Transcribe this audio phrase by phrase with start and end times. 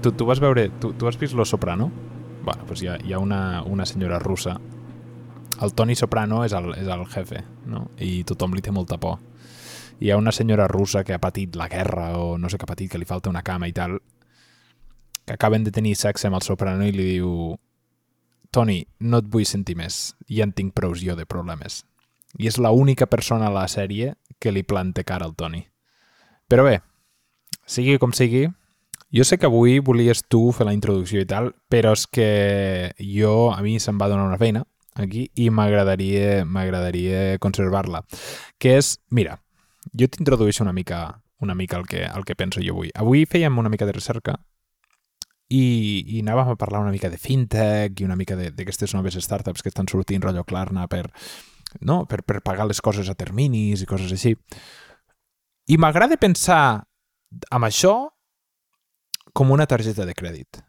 [0.00, 0.68] tu, tu vas veure...
[0.80, 1.90] Tu, tu has vist Lo Soprano?
[2.42, 4.58] Bueno, pues hi ha, hi ha una, una senyora russa.
[5.60, 7.90] El Tony Soprano és el, és el jefe, no?
[8.00, 9.18] I tothom li té molta por.
[10.00, 12.72] Hi ha una senyora russa que ha patit la guerra o no sé què ha
[12.72, 13.98] patit, que li falta una cama i tal,
[15.26, 17.58] que acaben de tenir sexe amb el Soprano i li diu
[18.50, 21.84] Tony, no et vull sentir més, ja en tinc prous jo de problemes.
[22.38, 25.60] I és la única persona a la sèrie que li plante cara al Tony.
[26.48, 26.80] Però bé,
[27.66, 28.48] sigui com sigui,
[29.12, 33.50] jo sé que avui volies tu fer la introducció i tal, però és que jo,
[33.52, 34.64] a mi se'm va donar una feina
[35.00, 38.04] aquí i m'agradaria m'agradaria conservar-la.
[38.58, 39.38] Que és, mira,
[39.94, 42.90] jo t'introdueixo una mica una mica el que, el que penso jo avui.
[42.94, 44.36] Avui fèiem una mica de recerca
[45.50, 49.64] i, i anàvem a parlar una mica de fintech i una mica d'aquestes noves startups
[49.64, 51.06] que estan sortint rotllo Klarna per,
[51.80, 52.04] no?
[52.06, 54.36] per, per pagar les coses a terminis i coses així.
[55.72, 56.84] I m'agrada pensar
[57.50, 57.94] amb això
[59.32, 60.60] com una targeta de crèdit.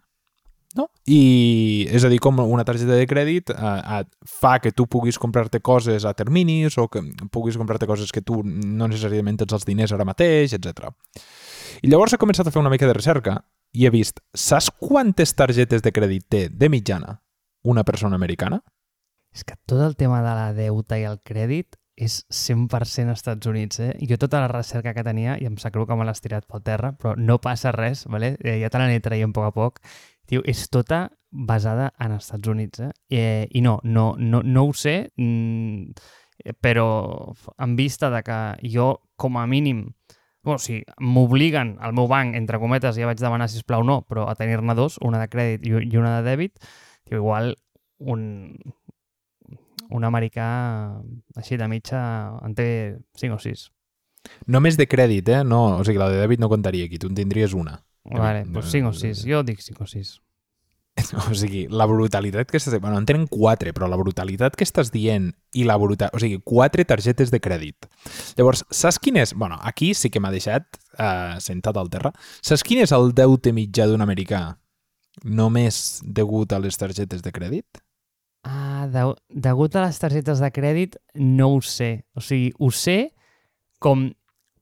[0.76, 0.86] No?
[1.04, 4.04] I és a dir, com una targeta de crèdit eh, eh,
[4.40, 8.40] fa que tu puguis comprar-te coses a terminis o que puguis comprar-te coses que tu
[8.46, 10.88] no necessàriament tens els diners ara mateix, etc.
[11.84, 13.42] I llavors he començat a fer una mica de recerca
[13.76, 17.20] i he vist, saps quantes targetes de crèdit té de mitjana
[17.64, 18.62] una persona americana?
[19.36, 23.80] És que tot el tema de la deuta i el crèdit és 100% Estats Units,
[23.80, 23.92] eh?
[24.10, 26.64] Jo tota la recerca que tenia, i em sap greu que me l'has tirat pel
[26.66, 28.34] terra, però no passa res, vale?
[28.42, 29.80] Eh, ja te l'aniré traient a poc a poc.
[30.26, 32.92] Tio, és tota basada en Estats Units, eh?
[33.10, 35.94] eh I no, no, no, no ho sé, mm,
[36.60, 38.40] però en vista de que
[38.74, 39.86] jo, com a mínim,
[40.44, 44.26] o sigui, m'obliguen al meu banc, entre cometes, ja vaig demanar, si plau no, però
[44.30, 46.58] a tenir-ne dos, una de crèdit i una de dèbit,
[47.06, 47.54] tio, igual
[48.02, 48.58] un,
[49.92, 50.48] un americà
[51.38, 52.02] així de mitja
[52.46, 52.68] en té
[53.20, 53.68] 5 o 6.
[54.54, 55.44] Només de crèdit, eh?
[55.44, 57.80] No, o sigui, la de dèbit no contaria aquí, tu en tindries una.
[58.06, 59.24] Vale, doncs 5 o 6.
[59.30, 60.20] Jo dic 5 o 6.
[61.32, 62.76] O sigui, la brutalitat que estàs...
[62.82, 66.16] Bueno, en tenen 4, però la brutalitat que estàs dient i la brutalitat...
[66.16, 67.88] O sigui, 4 targetes de crèdit.
[68.38, 69.34] Llavors, saps quin és...
[69.34, 72.12] Bueno, aquí sí que m'ha deixat uh, sentat al terra.
[72.44, 74.44] Saps quin és el deute mitjà d'un americà
[75.24, 77.82] només degut a les targetes de crèdit?
[78.44, 82.06] Ah, de, degut a les targetes de crèdit no ho sé.
[82.18, 83.14] O sigui, ho sé
[83.82, 84.08] com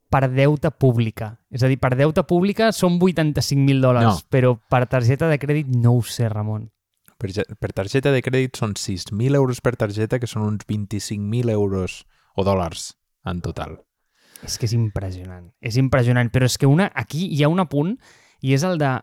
[0.09, 1.35] per deute pública.
[1.53, 4.29] És a dir, per deute pública són 85.000 dòlars, no.
[4.31, 6.67] però per targeta de crèdit no ho sé, Ramon.
[7.19, 7.29] Per,
[7.59, 12.03] per targeta de crèdit són 6.000 euros per targeta, que són uns 25.000 euros
[12.35, 12.94] o dòlars
[13.28, 13.78] en total.
[14.44, 15.50] És que és impressionant.
[15.59, 17.97] És impressionant, però és que una, aquí hi ha un apunt
[18.41, 18.94] i és el de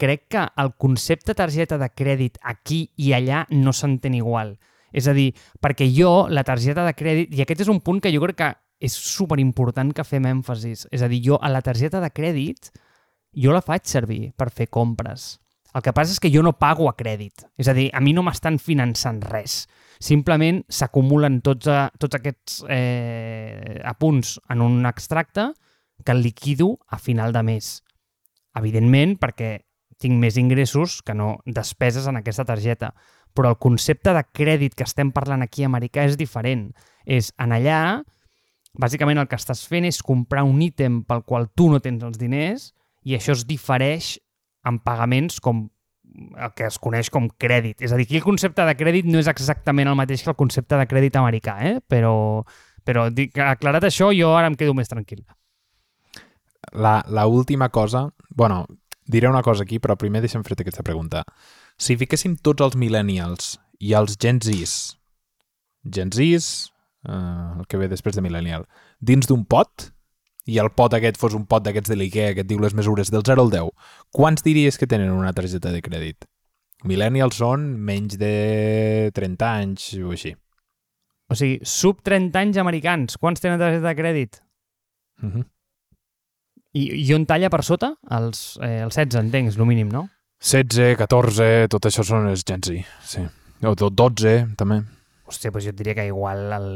[0.00, 4.56] crec que el concepte targeta de crèdit aquí i allà no s'entén igual.
[4.94, 5.32] És a dir,
[5.62, 8.50] perquè jo, la targeta de crèdit, i aquest és un punt que jo crec que
[8.84, 12.70] és superimportant que fem èmfasis, és a dir, jo a la targeta de crèdit
[13.34, 15.38] jo la faig servir per fer compres.
[15.74, 17.48] El que passa és que jo no pago a crèdit.
[17.58, 19.64] És a dir, a mi no m'estan finançant res.
[19.98, 25.50] Simplement s'acumulen tots, a, tots aquests eh, apunts en un extracte
[26.04, 27.72] que el liquido a final de mes.
[28.54, 29.64] Evidentment, perquè
[30.04, 32.92] tinc més ingressos que no despeses en aquesta targeta.
[33.34, 36.68] Però el concepte de crèdit que estem parlant aquí a americà és diferent.
[37.04, 38.04] És en allà,
[38.78, 42.20] bàsicament el que estàs fent és comprar un ítem pel qual tu no tens els
[42.20, 42.72] diners
[43.04, 44.16] i això es difereix
[44.68, 45.66] en pagaments com
[46.14, 47.82] el que es coneix com crèdit.
[47.82, 50.38] És a dir, aquí el concepte de crèdit no és exactament el mateix que el
[50.38, 51.78] concepte de crèdit americà, eh?
[51.90, 52.44] però,
[52.86, 53.08] però
[53.48, 55.24] aclarat això, jo ara em quedo més tranquil.
[56.72, 58.64] La, la última cosa, bueno,
[59.06, 61.24] Diré una cosa aquí, però primer deixem fer aquesta pregunta.
[61.76, 64.96] Si fiquéssim tots els millennials i els Gen Zs,
[65.84, 66.70] Gen Zs,
[67.08, 68.64] eh, el que ve després de millennial,
[69.00, 69.90] dins d'un pot,
[70.46, 73.10] i el pot aquest fos un pot d'aquests de l'IKEA que et diu les mesures
[73.12, 73.70] del 0 al 10,
[74.12, 76.28] quants diries que tenen una targeta de crèdit?
[76.84, 80.34] Millennials són menys de 30 anys o així.
[81.32, 84.42] O sigui, sub 30 anys americans, quants tenen targeta de crèdit?
[85.22, 85.44] Uh -huh.
[86.74, 87.92] I, i on talla per sota?
[88.16, 90.08] Els, eh, els 16, entenc, és el mínim, no?
[90.44, 93.22] 16, 14, tot això són els Gen Z, sí.
[93.64, 94.82] O 12, també.
[95.24, 96.66] Hòstia, doncs jo et diria que igual el,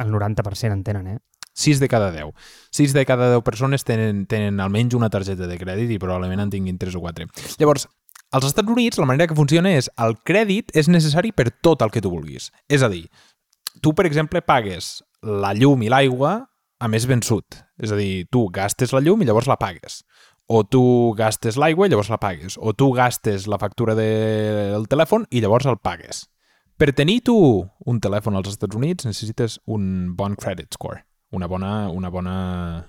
[0.00, 1.18] el 90% en tenen, eh?
[1.52, 2.30] 6 de cada 10.
[2.70, 6.54] 6 de cada 10 persones tenen, tenen almenys una targeta de crèdit i probablement en
[6.54, 7.28] tinguin 3 o 4.
[7.60, 7.88] Llavors,
[8.32, 11.92] als Estats Units la manera que funciona és el crèdit és necessari per tot el
[11.92, 12.48] que tu vulguis.
[12.72, 13.04] És a dir,
[13.84, 16.38] tu, per exemple, pagues la llum i l'aigua
[16.82, 17.62] a més vençut.
[17.78, 20.02] És a dir, tu gastes la llum i llavors la pagues.
[20.50, 20.82] O tu
[21.16, 22.58] gastes l'aigua i llavors la pagues.
[22.58, 26.26] O tu gastes la factura del telèfon i llavors el pagues.
[26.76, 27.36] Per tenir tu
[27.86, 32.34] un telèfon als Estats Units necessites un bon credit score, una bona, una, bona,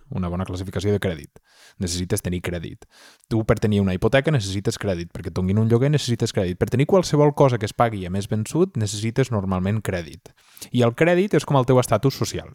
[0.10, 1.38] una bona classificació de crèdit.
[1.84, 2.88] Necessites tenir crèdit.
[3.30, 5.12] Tu, per tenir una hipoteca, necessites crèdit.
[5.14, 6.58] Perquè et donin un lloguer, necessites crèdit.
[6.58, 10.34] Per tenir qualsevol cosa que es pagui a més vençut, necessites normalment crèdit.
[10.72, 12.50] I el crèdit és com el teu estatus social.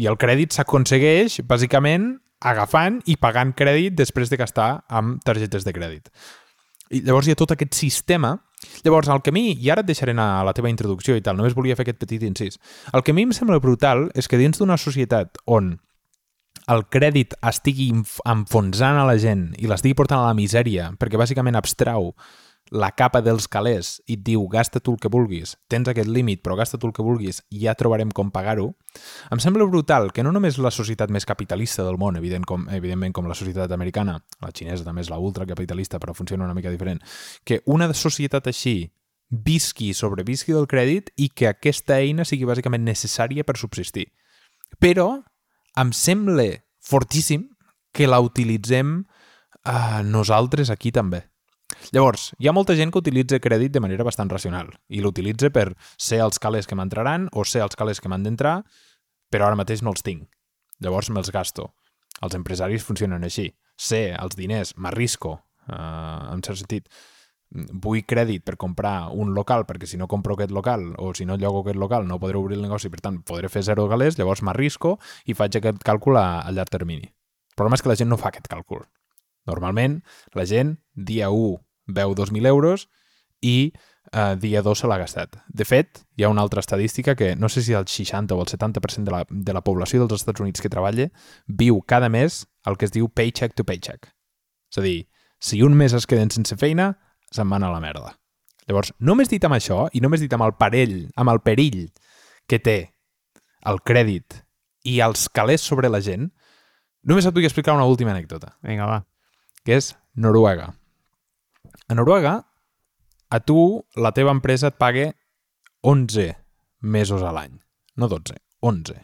[0.00, 5.74] I el crèdit s'aconsegueix, bàsicament, agafant i pagant crèdit després de gastar amb targetes de
[5.74, 6.08] crèdit.
[6.92, 8.36] I llavors hi ha tot aquest sistema
[8.84, 11.22] Llavors, el que a mi, i ara et deixaré anar a la teva introducció i
[11.24, 12.58] tal, només volia fer aquest petit incís,
[12.92, 15.74] el que a mi em sembla brutal és que dins d'una societat on
[16.70, 21.58] el crèdit estigui enfonsant a la gent i l'estigui portant a la misèria, perquè bàsicament
[21.58, 22.12] abstrau
[22.72, 26.40] la capa dels calés i et diu gasta tu el que vulguis, tens aquest límit
[26.40, 28.70] però gasta tu el que vulguis i ja trobarem com pagar-ho,
[29.30, 33.12] em sembla brutal que no només la societat més capitalista del món, evident com, evidentment
[33.12, 37.02] com la societat americana, la xinesa també és la ultracapitalista però funciona una mica diferent,
[37.44, 38.92] que una societat així
[39.32, 44.06] visqui, sobrevisqui del crèdit i que aquesta eina sigui bàsicament necessària per subsistir.
[44.80, 45.22] Però
[45.80, 46.48] em sembla
[46.84, 47.48] fortíssim
[47.92, 51.31] que la utilitzem uh, nosaltres aquí també.
[51.92, 55.72] Llavors, hi ha molta gent que utilitza crèdit de manera bastant racional i l'utilitza per
[55.96, 58.60] ser els calés que m'entraran o ser els calés que m'han d'entrar,
[59.32, 60.28] però ara mateix no els tinc.
[60.82, 61.70] Llavors me'ls gasto.
[62.22, 63.48] Els empresaris funcionen així.
[63.76, 65.38] Sé els diners, m'arrisco,
[65.68, 66.88] eh, en cert sentit.
[67.52, 71.36] Vull crèdit per comprar un local perquè si no compro aquest local o si no
[71.36, 74.40] llogo aquest local no podré obrir el negoci, per tant podré fer zero calés, llavors
[74.40, 74.96] m'arrisco
[75.26, 77.12] i faig aquest càlcul a, a llarg termini.
[77.12, 78.86] El problema és que la gent no fa aquest càlcul.
[79.48, 80.00] Normalment,
[80.36, 81.58] la gent, dia 1
[81.92, 82.86] veu 2.000 euros
[83.42, 83.72] i
[84.12, 85.36] eh, dia 2 se l'ha gastat.
[85.48, 88.48] De fet, hi ha una altra estadística que no sé si el 60 o el
[88.48, 91.10] 70% de la, de la població dels Estats Units que treballa
[91.46, 94.12] viu cada mes el que es diu paycheck to paycheck.
[94.70, 95.08] És a dir,
[95.42, 96.92] si un mes es queden sense feina,
[97.34, 98.14] se'n van a la merda.
[98.68, 101.88] Llavors, només dit amb això, i només dit amb el parell, amb el perill
[102.46, 102.78] que té
[103.66, 104.38] el crèdit
[104.86, 106.30] i els calés sobre la gent,
[107.02, 108.54] només et vull explicar una última anècdota.
[108.62, 109.00] Vinga, va.
[109.62, 110.72] Que és Noruega.
[111.88, 112.34] A Noruega,
[113.30, 115.12] a tu la teva empresa et paga
[115.82, 116.34] 11
[116.82, 117.54] mesos a l'any.
[117.96, 118.96] No 12, 11.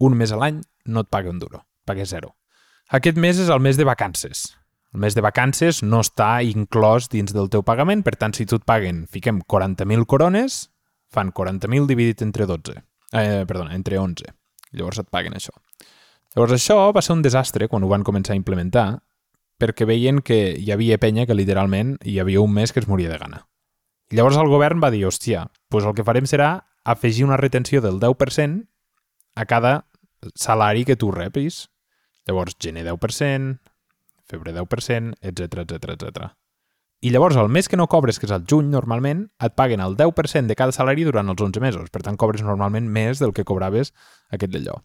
[0.00, 2.34] Un mes a l'any no et paga un duro, paga zero.
[2.90, 4.56] Aquest mes és el mes de vacances.
[4.94, 8.58] El mes de vacances no està inclòs dins del teu pagament, per tant, si tu
[8.58, 10.64] et paguen, fiquem 40.000 corones,
[11.14, 12.74] fan 40.000 dividit entre 12.
[13.12, 14.34] Eh, perdona, entre 11.
[14.74, 15.54] Llavors et paguen això.
[16.34, 18.88] Llavors això va ser un desastre quan ho van començar a implementar,
[19.60, 23.12] perquè veien que hi havia penya que literalment hi havia un mes que es moria
[23.12, 23.44] de gana.
[24.10, 26.50] Llavors el govern va dir, hòstia, doncs el que farem serà
[26.82, 28.64] afegir una retenció del 10%
[29.36, 29.74] a cada
[30.34, 31.68] salari que tu repis.
[32.26, 33.60] Llavors, gener 10%,
[34.26, 36.30] febrer 10%, etc etc etc.
[37.00, 39.96] I llavors, el mes que no cobres, que és el juny, normalment, et paguen el
[39.96, 41.88] 10% de cada salari durant els 11 mesos.
[41.88, 43.94] Per tant, cobres normalment més del que cobraves
[44.28, 44.82] aquest d'allò.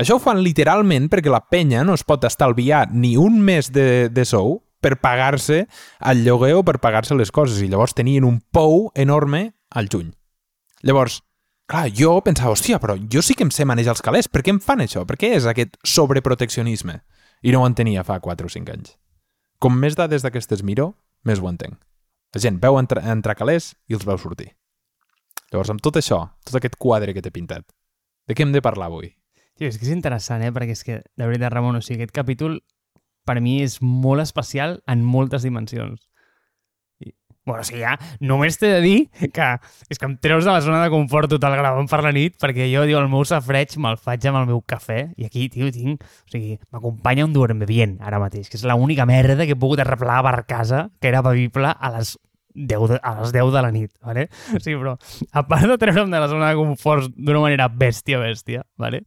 [0.00, 4.08] Això ho fan literalment perquè la penya no es pot estalviar ni un mes de,
[4.08, 5.66] de sou per pagar-se
[6.08, 10.08] el lloguer o per pagar-se les coses i llavors tenien un pou enorme al juny.
[10.88, 11.18] Llavors,
[11.68, 14.54] clar, jo pensava, hòstia, però jo sí que em sé manejar els calés, per què
[14.54, 15.04] em fan això?
[15.04, 16.96] Per què és aquest sobreproteccionisme?
[17.44, 18.96] I no ho entenia fa 4 o 5 anys.
[19.60, 20.94] Com més dades d'aquestes miro,
[21.28, 21.76] més ho entenc.
[22.32, 24.54] La gent veu entrar, entrar calés i els veu sortir.
[25.52, 27.68] Llavors, amb tot això, tot aquest quadre que t'he pintat,
[28.24, 29.10] de què hem de parlar avui?
[29.60, 30.48] Tio, és que és interessant, eh?
[30.56, 32.62] Perquè és que, de veritat, Ramon, o sigui, aquest capítol
[33.28, 36.00] per mi és molt especial en moltes dimensions.
[37.04, 37.12] I,
[37.44, 39.48] bueno, o sigui, ja només t'he de dir que
[39.92, 42.70] és que em treus de la zona de confort total gravant per la nit perquè
[42.72, 46.08] jo, diu, el meu safreig me'l faig amb el meu cafè i aquí, tio, tinc...
[46.24, 50.22] O sigui, m'acompanya un dormibient ara mateix, que és l'única merda que he pogut arreplar
[50.24, 52.14] per casa que era bevible a les
[52.54, 54.30] 10 de, a les 10 de la nit, ¿vale?
[54.64, 54.96] Sí, però
[55.32, 59.04] a part de treure'm de la zona de confort d'una manera bèstia, bèstia, ¿vale?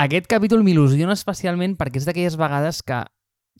[0.00, 3.04] Aquest capítol m'il·lusiona especialment perquè és d'aquelles vegades que,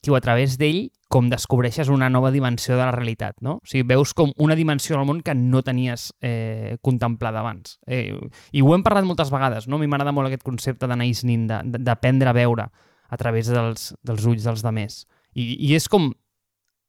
[0.03, 3.61] tio, a través d'ell, com descobreixes una nova dimensió de la realitat, no?
[3.63, 7.79] O sigui, veus com una dimensió del món que no tenies eh, contemplada abans.
[7.87, 8.11] Eh,
[8.51, 9.79] I ho hem parlat moltes vegades, no?
[9.79, 12.67] A mi m'agrada molt aquest concepte d'anar isnint, d'aprendre a veure
[13.07, 15.05] a través dels, dels ulls dels demés.
[15.39, 16.11] I, I és com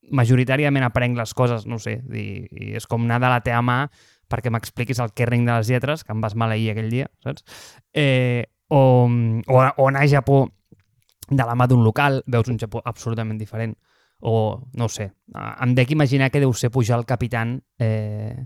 [0.09, 3.79] majoritàriament aprenc les coses, no sé, i, i és com anar de la teva mà
[4.29, 7.45] perquè m'expliquis el kerring de les lletres, que em vas maleir aquell dia, saps?
[7.93, 10.45] Eh, o, o, o anar a Japó
[11.29, 13.75] de la mà d'un local, veus un Japó absolutament diferent.
[14.25, 18.45] O, no sé, em dec imaginar que deu ser pujar el capitán eh,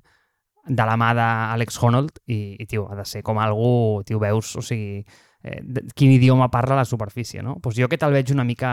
[0.66, 4.56] de la mà d'Alex Honnold i, i, tio, ha de ser com algú, tio, veus,
[4.60, 5.04] o sigui,
[5.44, 5.62] eh,
[5.96, 7.60] quin idioma parla la superfície, no?
[7.62, 8.72] Pues jo que te'l veig una mica,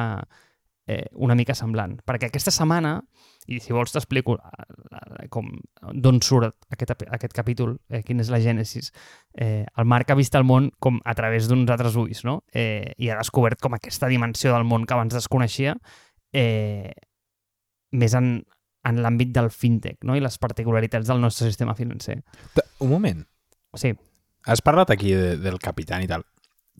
[0.86, 1.98] eh, una mica semblant.
[2.06, 2.98] Perquè aquesta setmana
[3.46, 5.48] I si vols t'explico eh, com
[5.92, 8.90] d'on surt aquest, aquest capítol, eh, quin és la gènesis.
[9.34, 12.40] Eh, el Marc ha vist el món com a través d'uns altres ulls, no?
[12.52, 15.76] Eh, I ha descobert com aquesta dimensió del món que abans desconeixia
[16.32, 16.92] eh,
[17.92, 18.40] més en,
[18.86, 20.16] en l'àmbit del fintech no?
[20.16, 22.20] i les particularitats del nostre sistema financer.
[22.80, 23.24] Un moment.
[23.76, 23.92] Sí,
[24.46, 26.22] Has parlat aquí de, del capitán i tal.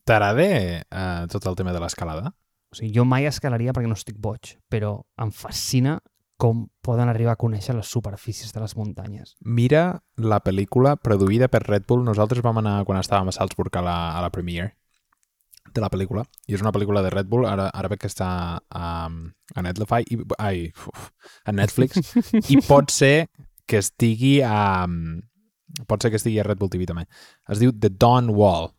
[0.07, 2.31] T'agrada eh, tot el tema de l'escalada?
[2.71, 5.97] o sigui, jo mai escalaria perquè no estic boig, però em fascina
[6.37, 9.37] com poden arribar a conèixer les superfícies de les muntanyes.
[9.41, 12.05] Mira la pel·lícula produïda per Red Bull.
[12.05, 14.75] Nosaltres vam anar quan estàvem a Salzburg a la, a la premiere
[15.73, 16.25] de la pel·lícula.
[16.49, 17.47] I és una pel·lícula de Red Bull.
[17.49, 18.29] Ara, ara veig que està
[18.61, 20.13] a, a Netflix.
[20.13, 20.63] I, ai,
[20.93, 21.11] uf,
[21.45, 22.13] a Netflix.
[22.53, 23.29] I pot ser
[23.67, 24.87] que estigui a...
[25.89, 27.05] Pot ser que estigui a Red Bull TV també.
[27.53, 28.71] Es diu The Dawn Wall.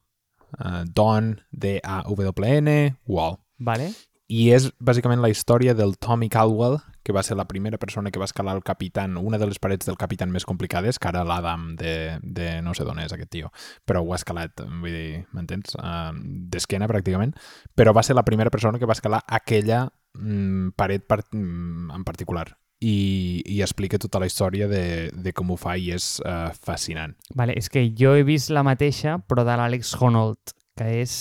[0.58, 2.78] Uh, Dawn, D-A-W-N,
[3.12, 3.36] Wall.
[3.60, 3.92] Vale?
[4.28, 8.20] I és bàsicament la història del Tommy Caldwell, que va ser la primera persona que
[8.20, 11.70] va escalar el Capitán, una de les parets del Capitán més complicades, que ara l'Adam
[11.80, 13.52] de, de no sé d'on és aquest tio,
[13.88, 15.78] però ho ha escalat, vull dir, m'entens?
[15.80, 16.12] Uh,
[16.52, 17.32] D'esquena, pràcticament,
[17.72, 22.04] però va ser la primera persona que va escalar aquella mm, paret part, mm, en
[22.04, 22.50] particular.
[22.84, 27.16] I, i explica tota la història de, de com ho fa i és uh, fascinant.
[27.34, 31.16] Vale, és que jo he vist la mateixa, però de l'Àlex Honnold, que és...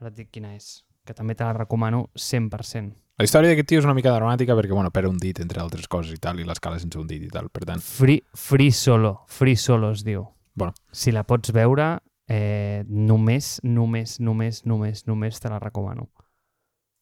[0.00, 2.92] Ara et dic quina és, que també te la recomano 100%.
[3.18, 5.86] La història d'aquest tio és una mica dramàtica perquè, bueno, perd un dit, entre altres
[5.90, 7.82] coses i tal, i l'escala sense un dit i tal, per tant...
[7.84, 10.24] Free, free Solo, Free Solo es diu.
[10.54, 10.72] Bueno.
[10.90, 16.08] Si la pots veure, eh, només, només, només, només, només te la recomano.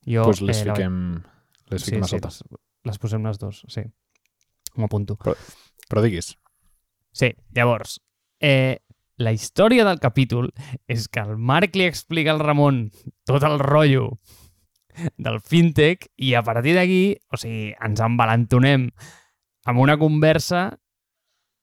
[0.06, 0.98] Jo, Doncs pues les eh, la- fiquem,
[1.70, 2.28] les fiquem a sota.
[2.28, 2.42] les,
[2.90, 3.82] les posem les dos, sí.
[4.76, 5.16] M'ho apunto.
[5.90, 6.34] Però diguis,
[7.12, 7.96] Sí, llavors,
[8.38, 8.78] eh,
[9.20, 10.48] la història del capítol
[10.88, 12.86] és que el Marc li explica al Ramon
[13.28, 14.14] tot el rotllo
[15.20, 18.88] del fintech i a partir d'aquí, o sigui, ens envalentonem
[19.68, 20.70] amb una conversa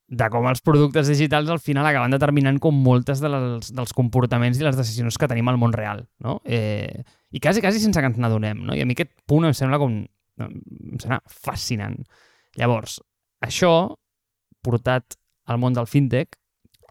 [0.07, 4.59] de com els productes digitals al final acaben determinant com moltes de les, dels comportaments
[4.59, 6.37] i les decisions que tenim al món real, no?
[6.45, 7.03] Eh,
[7.35, 8.77] I quasi, quasi sense que ens n'adonem, no?
[8.77, 9.99] I a mi aquest punt em sembla com...
[10.45, 11.99] em sembla fascinant.
[12.55, 13.01] Llavors,
[13.43, 13.73] això,
[14.63, 15.17] portat
[15.51, 16.39] al món del fintech,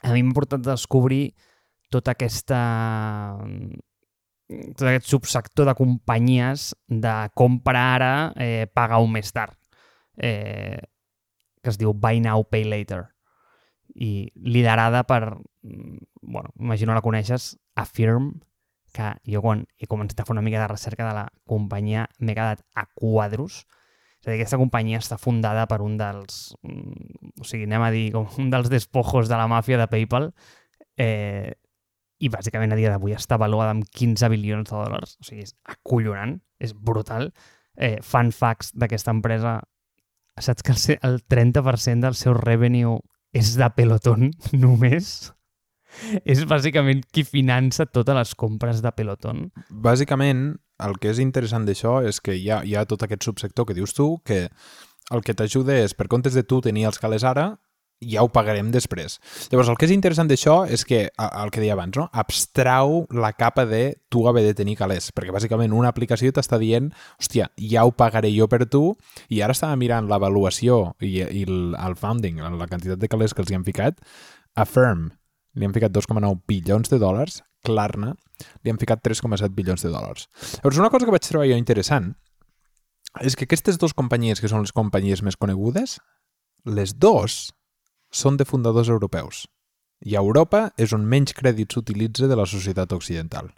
[0.07, 1.35] a mi m'ha portat a descobrir
[1.91, 2.61] tota aquesta
[4.47, 9.57] tot aquest subsector de companyies de compra ara, eh, paga un més tard,
[10.17, 10.79] eh,
[11.63, 13.09] que es diu Buy Now, Pay Later.
[13.95, 18.41] I liderada per, mm, bueno, imagino la coneixes, Affirm,
[18.93, 22.35] que jo quan he començat a fer una mica de recerca de la companyia m'he
[22.35, 23.67] quedat a quadros.
[24.27, 26.57] És a dir, aquesta companyia està fundada per un dels...
[26.67, 30.33] mm, O sigui, anem a dir, com un dels despojos de la màfia de PayPal
[30.99, 31.53] eh,
[32.19, 35.15] i bàsicament a dia d'avui està valuada amb 15 bilions de dòlars.
[35.21, 37.31] O sigui, és acollonant, és brutal.
[37.79, 39.61] Eh, fun facts d'aquesta empresa,
[40.41, 42.99] saps que el, el 30% del seu revenue
[43.37, 44.33] és de Peloton
[44.65, 45.31] només?
[46.27, 49.47] És bàsicament qui finança totes les compres de Peloton.
[49.71, 53.69] bàsicament, el que és interessant d'això és que hi ha, hi ha tot aquest subsector
[53.69, 54.47] que dius tu, que
[55.15, 57.55] el que t'ajuda és, per comptes de tu tenir els calés ara,
[58.01, 59.17] ja ho pagarem després.
[59.51, 62.07] Llavors, el que és interessant d'això és que, el que deia abans, no?
[62.13, 66.91] abstrau la capa de tu haver de tenir calés, perquè bàsicament una aplicació t'està dient,
[67.21, 68.91] hòstia, ja ho pagaré jo per tu,
[69.33, 73.45] i ara estava mirant l'avaluació i, i el, el founding, la quantitat de calés que
[73.45, 74.03] els hi han ficat,
[74.57, 75.09] a Firm
[75.57, 78.15] li han ficat 2,9 bilions de dòlars, Klarna
[78.63, 80.29] li han ficat 3,7 bilions de dòlars.
[80.61, 82.13] Llavors, una cosa que vaig trobar jo interessant
[83.25, 85.99] és que aquestes dues companyies, que són les companyies més conegudes,
[86.67, 87.51] les dos
[88.13, 89.47] són de fundadors europeus.
[90.05, 93.49] I a Europa és on menys crèdit s'utilitza de la societat occidental.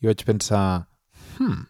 [0.00, 0.86] I vaig pensar,
[1.36, 1.66] hmm,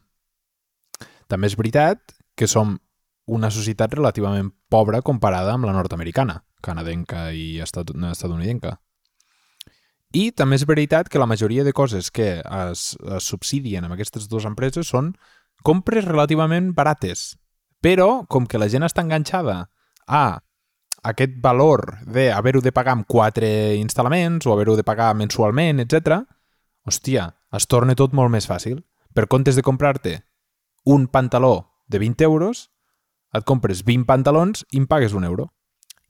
[1.29, 2.79] també és veritat que som
[3.27, 8.79] una societat relativament pobra comparada amb la nord-americana, canadenca i estadounidenca.
[10.15, 14.29] I també és veritat que la majoria de coses que es, es subsidien amb aquestes
[14.31, 15.11] dues empreses són
[15.67, 17.35] compres relativament barates.
[17.83, 19.65] Però, com que la gent està enganxada
[20.07, 20.25] a
[21.05, 26.23] aquest valor d'haver-ho de pagar amb quatre instal·laments o haver-ho de pagar mensualment, etc,
[26.87, 28.85] hòstia, es torna tot molt més fàcil.
[29.15, 30.21] Per comptes de comprar-te
[30.85, 32.69] un pantaló de 20 euros,
[33.35, 35.51] et compres 20 pantalons i em pagues un euro.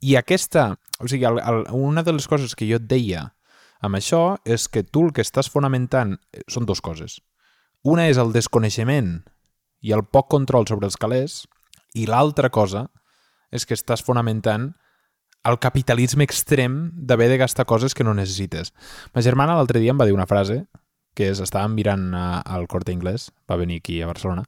[0.05, 3.31] I aquesta, o sigui, el, el, una de les coses que jo et deia
[3.85, 7.21] amb això és que tu el que estàs fonamentant eh, són dues coses.
[7.85, 9.19] Una és el desconeixement
[9.85, 11.43] i el poc control sobre els calés
[11.95, 12.87] i l'altra cosa
[13.53, 14.73] és que estàs fonamentant
[15.45, 18.73] el capitalisme extrem d'haver de gastar coses que no necessites.
[19.13, 20.65] Ma germana l'altre dia em va dir una frase
[21.15, 24.43] que és, estàvem mirant al Corte Inglés, va venir aquí a Barcelona,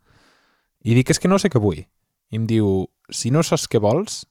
[0.82, 1.84] i dic, és que no sé què vull.
[2.30, 4.24] I em diu, si no saps què vols,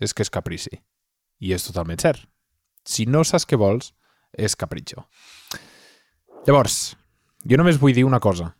[0.00, 0.82] és que és caprici.
[1.40, 2.26] I és totalment cert.
[2.84, 3.94] Si no saps què vols,
[4.32, 5.04] és capritxo.
[6.46, 6.96] Llavors,
[7.44, 8.52] jo només vull dir una cosa.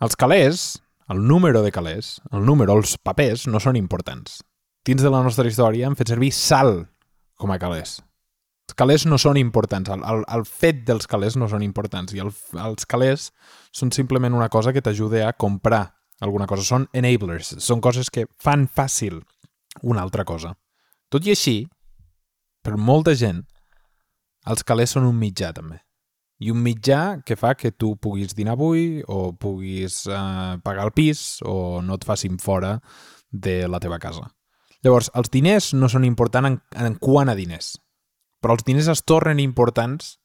[0.00, 0.78] Els calés,
[1.10, 4.42] el número de calés, el número, els papers, no són importants.
[4.86, 6.86] Dins de la nostra història hem fet servir sal
[7.36, 7.98] com a calés.
[8.68, 12.20] Els calés no són importants, el, el, el fet dels calés no són importants i
[12.20, 12.30] el,
[12.60, 13.30] els calés
[13.72, 15.86] són simplement una cosa que t'ajuda a comprar
[16.20, 16.66] alguna cosa.
[16.66, 19.22] Són enablers, són coses que fan fàcil
[19.82, 20.52] una altra cosa.
[21.08, 21.62] Tot i així,
[22.62, 23.46] per molta gent,
[24.48, 25.82] els calés són un mitjà també.
[26.38, 30.94] I un mitjà que fa que tu puguis dinar avui o puguis eh, pagar el
[30.94, 32.76] pis o no et facin fora
[33.30, 34.28] de la teva casa.
[34.86, 37.74] Llavors, els diners no són importants en, en quant a diners,
[38.38, 40.16] però els diners es tornen importants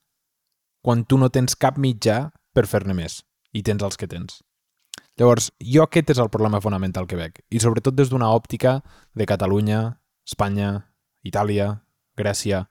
[0.86, 4.42] quan tu no tens cap mitjà per fer-ne més i tens els que tens.
[5.18, 8.80] Llavors, jo aquest és el problema fonamental que veig, i sobretot des d'una òptica
[9.14, 9.82] de Catalunya,
[10.26, 10.90] Espanya,
[11.26, 11.70] Itàlia,
[12.18, 12.66] Grècia.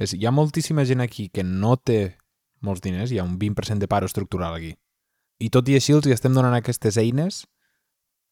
[0.00, 2.16] És, hi ha moltíssima gent aquí que no té
[2.64, 4.74] molts diners, hi ha un 20% de paro estructural aquí.
[5.40, 7.44] I tot i així els hi estem donant aquestes eines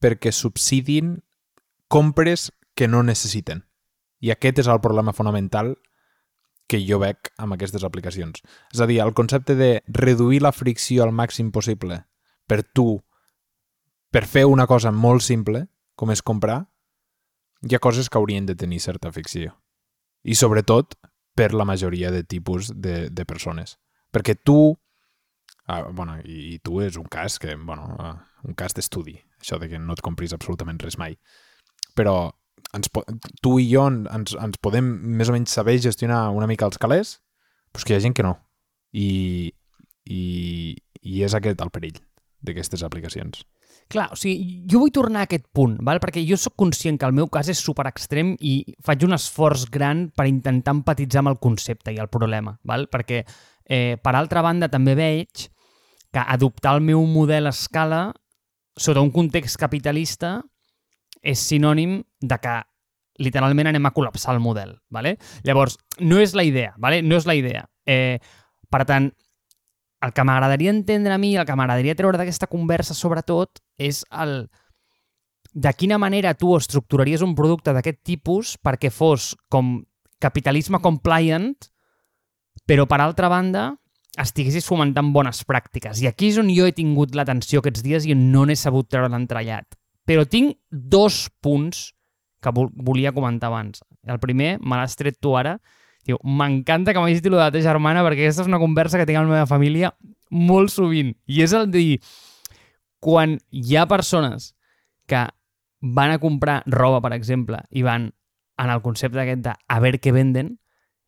[0.01, 1.19] perquè subsidin
[1.89, 3.65] compres que no necessiten.
[4.21, 5.75] I aquest és el problema fonamental
[6.69, 8.43] que jo veig amb aquestes aplicacions.
[8.73, 12.03] És a dir, el concepte de reduir la fricció al màxim possible
[12.49, 13.01] per tu,
[14.13, 16.61] per fer una cosa molt simple, com és comprar,
[17.65, 19.57] hi ha coses que haurien de tenir certa ficció.
[20.25, 20.95] I sobretot
[21.39, 23.77] per la majoria de tipus de, de persones.
[24.11, 24.73] Perquè tu,
[25.71, 28.17] ah, bueno, i, i tu és un cas que, bueno, ah,
[28.49, 31.15] un cas d'estudi, això de que no et compris absolutament res mai.
[31.99, 32.17] Però
[32.75, 32.91] ens,
[33.45, 37.19] tu i jo ens, ens podem més o menys saber gestionar una mica els calés,
[37.71, 38.35] però que hi ha gent que no.
[38.97, 39.53] I,
[40.09, 40.23] i,
[41.05, 42.01] i és aquest el perill
[42.43, 43.45] d'aquestes aplicacions.
[43.89, 46.01] Clar, o sigui, jo vull tornar a aquest punt, val?
[46.03, 49.65] perquè jo sóc conscient que el meu cas és super extrem i faig un esforç
[49.73, 52.85] gran per intentar empatitzar amb el concepte i el problema, val?
[52.93, 55.49] perquè eh, per altra banda també veig
[56.13, 58.03] que adoptar el meu model a escala
[58.77, 60.39] sota un context capitalista
[61.25, 62.59] és sinònim de que
[63.25, 64.77] literalment anem a col·lapsar el model.
[64.95, 65.17] Vale?
[65.49, 67.01] Llavors, no és la idea, vale?
[67.03, 67.65] no és la idea.
[67.89, 68.21] Eh,
[68.71, 69.11] per tant,
[70.05, 74.47] el que m'agradaria entendre a mi, el que m'agradaria treure d'aquesta conversa sobretot, és el
[75.53, 79.81] de quina manera tu estructuraries un producte d'aquest tipus perquè fos com
[80.23, 81.51] capitalisme compliant,
[82.69, 83.73] però per altra banda
[84.19, 86.03] estiguessis fomentant bones pràctiques.
[86.03, 89.11] I aquí és on jo he tingut l'atenció aquests dies i no n'he sabut treure
[89.13, 89.79] l'entrellat.
[90.09, 91.93] Però tinc dos punts
[92.43, 93.83] que vol volia comentar abans.
[94.07, 95.59] El primer, me l'has tret tu ara,
[96.09, 99.21] Diu, m'encanta que m'hagis dit la teva germana perquè aquesta és una conversa que tinc
[99.21, 99.93] amb la meva família
[100.33, 101.13] molt sovint.
[101.29, 101.99] I és el de dir,
[103.05, 104.55] quan hi ha persones
[105.09, 105.27] que
[105.81, 108.09] van a comprar roba, per exemple, i van
[108.59, 110.57] en el concepte aquest de a veure què venden,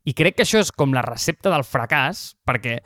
[0.05, 2.79] i crec que això és com la recepta del fracàs, perquè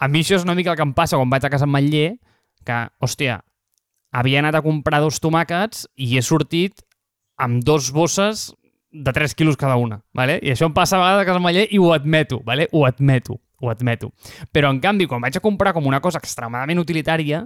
[0.00, 1.76] a mi això és una mica el que em passa quan vaig a casa amb
[1.78, 2.18] Matller,
[2.66, 3.40] que, hòstia,
[4.12, 6.82] havia anat a comprar dos tomàquets i he sortit
[7.40, 8.50] amb dos bosses
[8.90, 10.38] de 3 quilos cada una, ¿vale?
[10.42, 12.68] I això em passa a vegades a casa Maller i ho admeto, ¿vale?
[12.72, 14.12] Ho admeto, ho admeto.
[14.52, 17.44] Però, en canvi, quan vaig a comprar com una cosa extremadament utilitària,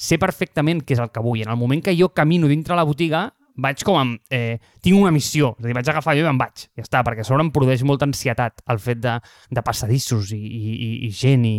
[0.00, 1.42] sé perfectament què és el que vull.
[1.44, 3.28] En el moment que jo camino dintre la botiga,
[3.60, 4.20] vaig com amb...
[4.32, 7.02] Eh, tinc una missió, és a dir, vaig agafar jo i me'n vaig, ja està,
[7.04, 9.16] perquè a sobre em produeix molta ansietat el fet de,
[9.50, 11.56] de passadissos i, i, i, i gent i,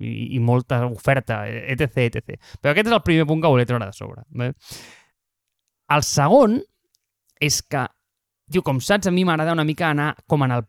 [0.00, 2.40] i, i molta oferta, etc, etc.
[2.60, 4.26] Però aquest és el primer punt que volia treure de sobre.
[4.34, 4.50] Bé?
[5.94, 6.58] El segon
[7.38, 7.84] és que
[8.46, 10.66] Diu, com saps, a mi m'agrada una mica anar com en el,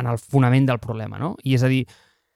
[0.00, 1.34] en el fonament del problema, no?
[1.44, 1.84] I és a dir,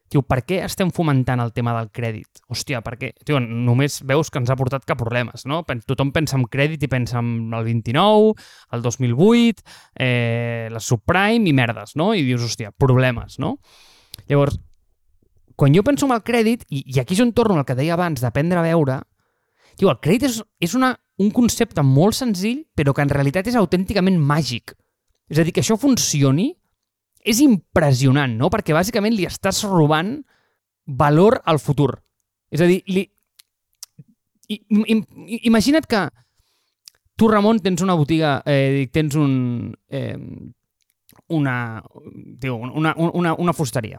[0.09, 2.41] Tio, per què estem fomentant el tema del crèdit?
[2.49, 5.61] Hòstia, perquè, tio, només veus que ens ha portat cap problemes, no?
[5.85, 8.33] Tothom pensa en crèdit i pensa en el 29,
[8.73, 9.67] el 2008,
[10.01, 12.14] eh, la subprime i merdes, no?
[12.17, 13.59] I dius, hòstia, problemes, no?
[14.33, 14.57] Llavors,
[15.61, 17.99] quan jo penso en el crèdit, i, i aquí és on torno al que deia
[17.99, 19.03] abans d'aprendre a veure,
[19.79, 23.59] tio, el crèdit és, és una un concepte molt senzill, però que en realitat és
[23.59, 24.75] autènticament màgic.
[25.29, 26.53] És a dir, que això funcioni
[27.27, 28.51] és impressionant, no?
[28.55, 30.14] Perquè bàsicament li estàs robant
[30.87, 31.93] valor al futur.
[32.55, 33.05] És a dir, li...
[34.49, 34.62] I,
[34.95, 35.03] im,
[35.51, 36.07] imagina't que
[37.19, 39.75] tu, Ramon, tens una botiga, eh, tens un...
[39.91, 40.17] Eh,
[41.35, 41.83] una,
[42.41, 43.99] tio, una, una, una fusteria.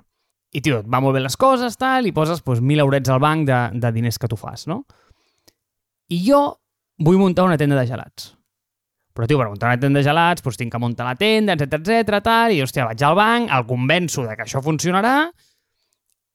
[0.49, 3.19] I, tio, et va molt bé les coses, tal, i poses pues, mil eurets al
[3.21, 4.85] banc de, de diners que tu fas, no?
[6.09, 6.41] I jo
[7.05, 8.33] vull muntar una tenda de gelats.
[9.13, 11.79] Però, tio, per muntar una tenda de gelats, doncs tinc que muntar la tenda, etc
[11.79, 15.15] etc tal, i, hòstia, vaig al banc, el convenço de que això funcionarà,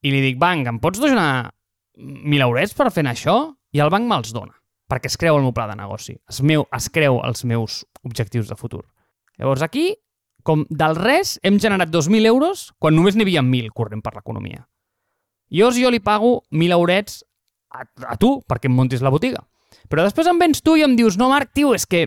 [0.05, 1.51] i li dic, banc, em pots donar
[1.97, 3.39] mil eurets per fer això?
[3.75, 4.55] I el banc me'ls dona.
[4.85, 8.51] perquè es creu el meu pla de negoci, es, meu, es creu els meus objectius
[8.51, 8.83] de futur.
[9.41, 9.95] Llavors aquí,
[10.45, 14.61] com del res, hem generat 2.000 euros quan només n'hi havia 1.000 corrent per l'economia.
[15.49, 17.23] Llavors jo li pago 1.000 eurets
[17.73, 19.41] a, a tu perquè em montis la botiga.
[19.91, 22.07] Però després em vens tu i em dius, no Marc, tio, és que...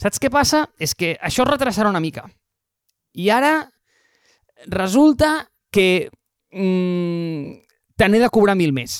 [0.00, 0.64] Saps què passa?
[0.80, 2.24] És que això retrasarà una mica.
[3.20, 3.52] I ara
[4.70, 6.08] resulta que
[6.52, 7.52] mm,
[8.00, 8.96] te n'he de cobrar 1.000 més.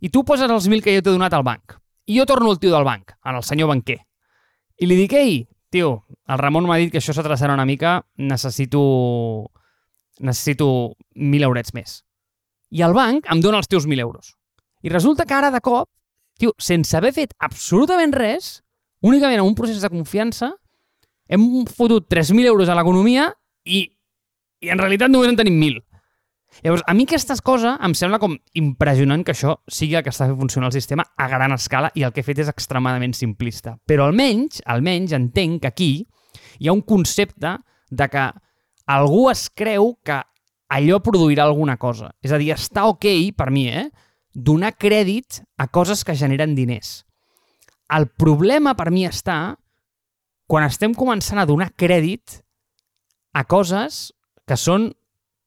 [0.00, 1.76] I tu poses els 1.000 que jo t'he donat al banc.
[2.08, 4.00] I jo torno al tio del banc, al senyor banquer.
[4.80, 8.80] I li dic, ei, tio, el Ramon m'ha dit que això s'atrasarà una mica, necessito
[10.22, 12.00] necessito 1.000 eurets més.
[12.72, 14.36] I el banc em dona els teus 1.000 euros.
[14.82, 15.88] I resulta que ara, de cop,
[16.42, 18.58] tio, sense haver fet absolutament res,
[19.06, 20.52] únicament en un procés de confiança,
[21.30, 23.30] hem fotut 3.000 euros a l'economia
[23.64, 23.86] i,
[24.60, 25.80] i en realitat només en tenim 1.000.
[26.60, 30.26] Llavors, a mi aquesta cosa em sembla com impressionant que això sigui el que està
[30.28, 33.78] fent funcionar el sistema a gran escala i el que he fet és extremadament simplista.
[33.88, 35.92] Però almenys, almenys entenc que aquí
[36.60, 37.56] hi ha un concepte
[37.90, 38.26] de que
[38.92, 40.20] algú es creu que
[40.72, 42.12] allò produirà alguna cosa.
[42.20, 43.88] És a dir, està ok, per mi, eh?
[44.34, 47.02] Donar crèdit a coses que generen diners.
[47.92, 49.56] El problema per mi està
[50.48, 52.40] quan estem començant a donar crèdit
[53.36, 54.10] a coses
[54.48, 54.90] que són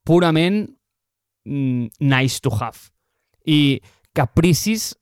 [0.06, 0.64] purament
[1.46, 2.90] mm, nice to have
[3.46, 3.82] i
[4.16, 4.94] capricis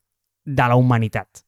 [0.44, 1.44] de la humanitat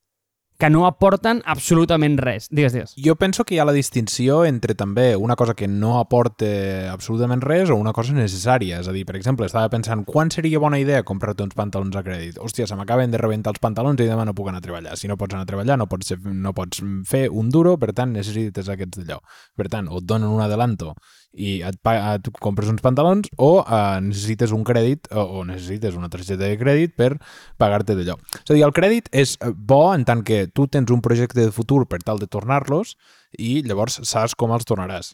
[0.57, 2.47] que no aporten absolutament res.
[2.49, 2.93] Digues, digues.
[3.01, 7.43] Jo penso que hi ha la distinció entre també una cosa que no aporta absolutament
[7.43, 8.79] res o una cosa necessària.
[8.79, 12.03] És a dir, per exemple, estava pensant quan seria bona idea comprar-te uns pantalons a
[12.05, 12.39] crèdit?
[12.39, 14.95] Hòstia, se m'acaben de rebentar els pantalons i demà no puc anar a treballar.
[14.99, 18.15] Si no pots anar a treballar no pots, no pots fer un duro, per tant
[18.15, 19.19] necessites aquests d'allò.
[19.55, 20.95] Per tant, o et donen un adelanto
[21.35, 26.09] i et, et compres uns pantalons o uh, necessites un crèdit o, o necessites una
[26.11, 27.15] targeta de crèdit per
[27.61, 28.15] pagar-te d'allò.
[28.41, 31.41] És a dir, el crèdit és eh, bo en tant que tu tens un projecte
[31.41, 32.95] de futur per tal de tornar-los
[33.37, 35.13] i llavors saps com els tornaràs.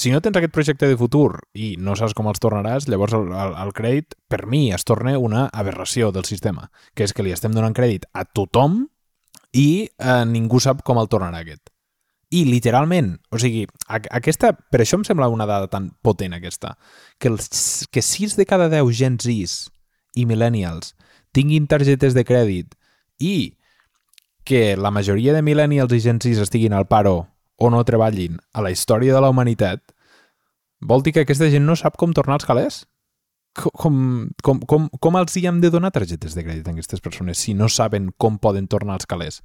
[0.00, 3.28] Si no tens aquest projecte de futur i no saps com els tornaràs, llavors el,
[3.30, 7.34] el, el crèdit, per mi, es torna una aberració del sistema, que és que li
[7.34, 8.82] estem donant crèdit a tothom
[9.54, 11.70] i eh, ningú sap com el tornarà aquest.
[12.34, 16.72] I literalment, o sigui, aquesta, per això em sembla una dada tan potent aquesta,
[17.22, 19.68] que, els, que 6 de cada 10 Gen Zs
[20.18, 20.94] i Millennials
[21.34, 22.74] tinguin targetes de crèdit
[23.22, 23.54] i
[24.44, 28.64] que la majoria de Millennials i Gen Zs estiguin al paro o no treballin a
[28.64, 29.80] la història de la humanitat,
[30.80, 32.82] vol dir que aquesta gent no sap com tornar als calés?
[33.54, 37.38] Com, com, com, com els hi hem de donar targetes de crèdit a aquestes persones
[37.38, 39.44] si no saben com poden tornar als calés?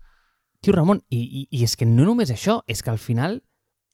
[0.61, 3.39] Tio, Ramon, i, i, i és que no només això, és que al final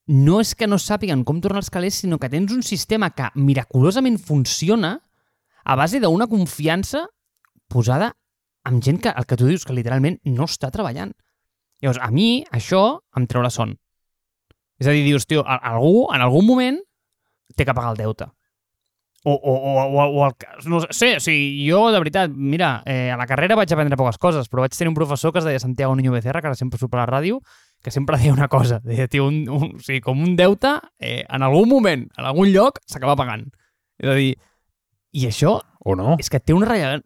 [0.07, 3.29] no és que no sàpiguen com tornar els calés, sinó que tens un sistema que
[3.35, 4.95] miraculosament funciona
[5.65, 7.05] a base d'una confiança
[7.69, 8.11] posada
[8.65, 11.13] amb gent que, el que tu dius, que literalment no està treballant.
[11.81, 13.75] Llavors, a mi, això em treu la son.
[14.81, 16.79] És a dir, dius, tio, algú, en algun moment,
[17.55, 18.27] té que pagar el deute.
[19.27, 20.33] O, o, o, o, o el,
[20.69, 24.19] no sé, o sigui, jo, de veritat, mira, eh, a la carrera vaig aprendre poques
[24.21, 26.77] coses, però vaig tenir un professor que es deia Santiago Niño Becerra, que ara sempre
[26.77, 27.39] surt per la ràdio,
[27.81, 31.23] que sempre deia una cosa, deia, tio, un, un, o sigui, com un deute, eh,
[31.25, 33.47] en algun moment, en algun lloc, s'acaba pagant.
[33.97, 34.35] És a dir,
[35.15, 35.57] i això...
[35.85, 36.15] O no.
[36.21, 37.03] És que té una rellevant...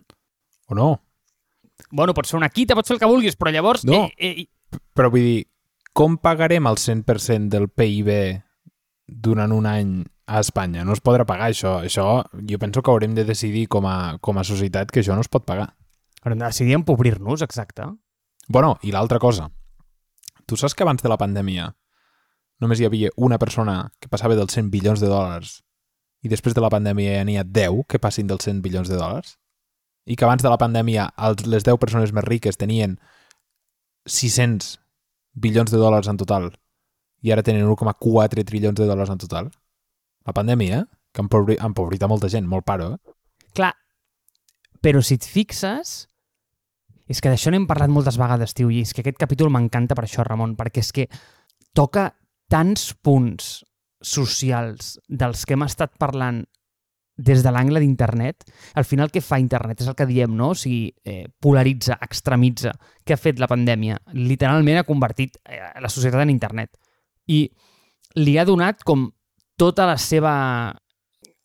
[0.71, 0.91] O no.
[1.91, 3.87] Bueno, pot ser una quita, pot ser el que vulguis, però llavors...
[3.87, 5.41] No, eh, eh, però vull dir,
[5.95, 8.11] com pagarem el 100% del PIB
[9.07, 9.93] durant un any
[10.29, 10.85] a Espanya.
[10.85, 11.79] No es podrà pagar això.
[11.81, 12.05] Això
[12.49, 15.31] jo penso que haurem de decidir com a, com a societat que això no es
[15.31, 15.71] pot pagar.
[16.21, 17.87] Haurem de decidir empobrir-nos, exacte.
[18.47, 19.49] Bueno, i l'altra cosa.
[20.45, 21.71] Tu saps que abans de la pandèmia
[22.61, 25.59] només hi havia una persona que passava dels 100 bilions de dòlars
[26.21, 28.97] i després de la pandèmia ja n'hi ha 10 que passin dels 100 bilions de
[28.99, 29.37] dòlars?
[30.09, 32.97] I que abans de la pandèmia els, les 10 persones més riques tenien
[34.09, 34.75] 600
[35.33, 36.49] bilions de dòlars en total
[37.23, 39.49] i ara tenen 1,4 trilions de dòlars en total?
[40.27, 43.15] La pandèmia, que ha empobrit, a molta gent, molt paro, eh?
[43.55, 43.73] Clar,
[44.83, 45.95] però si et fixes,
[47.09, 50.05] és que d'això n'hem parlat moltes vegades, tio, i és que aquest capítol m'encanta per
[50.05, 51.07] això, Ramon, perquè és que
[51.75, 52.11] toca
[52.49, 53.59] tants punts
[54.05, 56.43] socials dels que hem estat parlant
[57.19, 58.45] des de l'angle d'internet,
[58.79, 59.81] al final què fa internet?
[59.83, 60.53] És el que diem, no?
[60.53, 62.71] O sigui, eh, polaritza, extremitza.
[63.03, 63.97] Què ha fet la pandèmia?
[64.15, 66.77] Literalment ha convertit eh, la societat en internet.
[67.27, 67.41] I
[68.15, 69.09] li ha donat com
[69.59, 70.33] tota la seva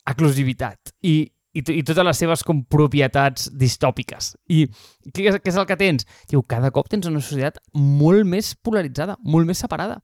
[0.04, 1.24] exclusivitat i,
[1.54, 4.34] i, i totes les seves com propietats distòpiques.
[4.52, 4.66] I
[5.10, 6.06] què és, què és el que tens?
[6.30, 10.00] Diu, cada cop tens una societat molt més polaritzada, molt més separada.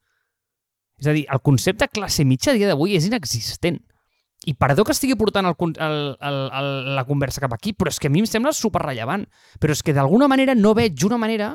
[1.00, 3.78] És a dir, el concepte classe mitja a dia d'avui és inexistent.
[4.48, 8.00] I perdó que estigui portant el, el, el, el, la conversa cap aquí, però és
[8.00, 9.26] que a mi em sembla superrellevant.
[9.60, 11.54] Però és que d'alguna manera no veig una manera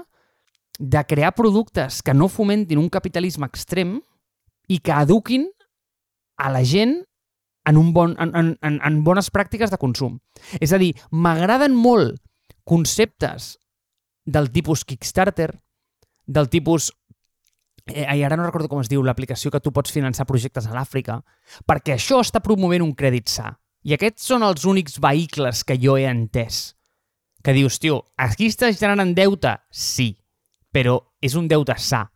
[0.77, 3.97] de crear productes que no fomentin un capitalisme extrem
[4.69, 5.47] i que eduquin
[6.37, 6.99] a la gent
[7.65, 10.19] en, un bon, en, en, en, bones pràctiques de consum.
[10.61, 12.21] És a dir, m'agraden molt
[12.65, 13.55] conceptes
[14.25, 15.51] del tipus Kickstarter,
[16.25, 16.91] del tipus...
[17.85, 21.19] Eh, ara no recordo com es diu l'aplicació que tu pots finançar projectes a l'Àfrica,
[21.69, 23.51] perquè això està promovent un crèdit sa.
[23.85, 26.73] I aquests són els únics vehicles que jo he entès.
[27.45, 29.51] Que dius, tio, aquí estàs generant deute?
[29.69, 30.15] Sí,
[30.73, 32.07] però és un deute sa,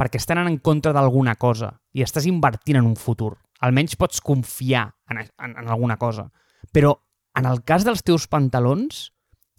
[0.00, 3.34] perquè estan en contra d'alguna cosa i estàs invertint en un futur.
[3.60, 6.30] Almenys pots confiar en, en, en alguna cosa.
[6.72, 6.94] Però
[7.36, 9.10] en el cas dels teus pantalons,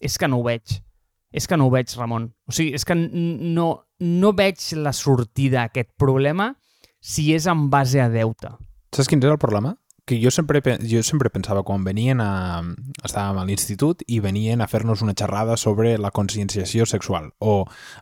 [0.02, 0.80] és que no ho veig.
[1.32, 2.26] És que no ho veig, Ramon.
[2.50, 3.68] O sigui, és que no,
[4.02, 6.52] no veig la sortida a aquest problema
[7.02, 8.52] si és en base a deute.
[8.92, 9.76] Saps quin és el problema?
[10.12, 12.60] Que jo sempre, jo sempre pensava quan venien a...
[13.00, 17.54] estàvem a l'institut i venien a fer-nos una xerrada sobre la conscienciació sexual o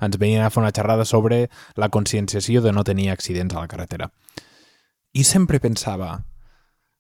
[0.02, 3.70] ens venien a fer una xerrada sobre la conscienciació de no tenir accidents a la
[3.70, 4.08] carretera.
[5.14, 6.08] I sempre pensava,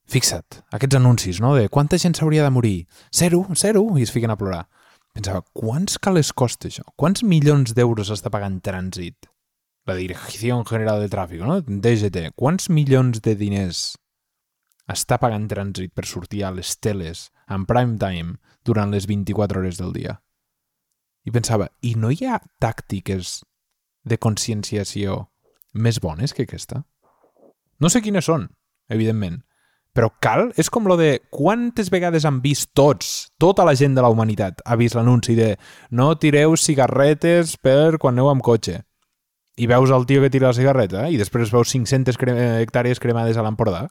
[0.06, 2.86] fixa't, aquests anuncis, no?, de quanta gent s'hauria de morir?
[3.10, 4.67] Zero, zero, i es fiquen a plorar.
[5.17, 6.86] Pensava, quants calés costa això?
[6.93, 9.26] Quants milions d'euros està pagant trànsit?
[9.89, 11.58] La Direcció General de Tràfic, no?
[11.65, 12.36] DGT.
[12.38, 13.98] Quants milions de diners
[14.89, 19.78] està pagant trànsit per sortir a les teles en prime time durant les 24 hores
[19.82, 20.19] del dia?
[21.25, 23.39] I pensava, i no hi ha tàctiques
[24.04, 25.28] de conscienciació
[25.73, 26.84] més bones que aquesta?
[27.80, 28.47] No sé quines són,
[28.89, 29.43] evidentment,
[29.93, 34.04] però cal, és com lo de quantes vegades han vist tots, tota la gent de
[34.06, 35.56] la humanitat ha vist l'anunci de
[35.91, 38.84] no tireu cigarretes per quan aneu amb cotxe.
[39.60, 43.36] I veus el tio que tira la cigarreta i després veus 500 cre hectàrees cremades
[43.36, 43.89] a l'Empordà.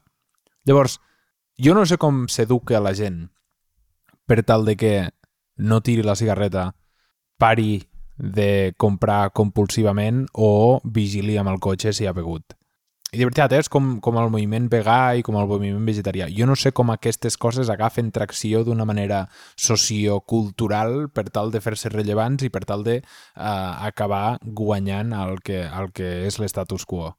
[0.68, 0.98] Llavors,
[1.57, 3.22] jo no sé com s'educa la gent
[4.28, 4.92] per tal de que
[5.57, 6.74] no tiri la cigarreta,
[7.40, 12.52] pari de comprar compulsivament o vigili amb el cotxe si ha begut.
[13.09, 13.62] I de veritat, eh?
[13.64, 16.28] és com, com el moviment vegà i com el moviment vegetarià.
[16.28, 19.24] Jo no sé com aquestes coses agafen tracció d'una manera
[19.57, 25.64] sociocultural per tal de fer-se rellevants i per tal de uh, acabar guanyant el que,
[25.64, 27.14] el que és l'estatus quo.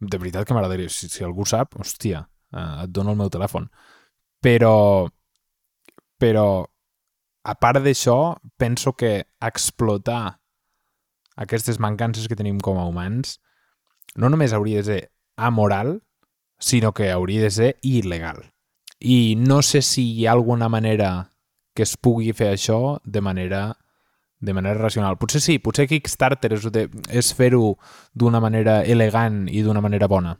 [0.00, 3.68] De veritat que m'agradaria, si, si algú sap, hòstia, et dono el meu telèfon.
[4.44, 5.08] Però,
[6.20, 6.46] però
[7.44, 10.38] a part d'això, penso que explotar
[11.36, 13.38] aquestes mancances que tenim com a humans
[14.14, 15.00] no només hauria de ser
[15.36, 15.98] amoral,
[16.58, 18.44] sinó que hauria de ser il·legal.
[19.00, 21.30] I no sé si hi ha alguna manera
[21.74, 23.74] que es pugui fer això de manera
[24.44, 25.16] de manera racional.
[25.18, 26.66] Potser sí, potser Kickstarter és,
[27.08, 27.74] és fer-ho
[28.12, 30.34] d'una manera elegant i d'una manera bona.